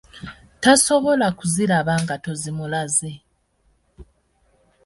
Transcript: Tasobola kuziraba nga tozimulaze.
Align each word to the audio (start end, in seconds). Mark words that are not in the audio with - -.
Tasobola 0.61 1.27
kuziraba 1.37 1.93
nga 2.01 2.15
tozimulaze. 2.23 3.11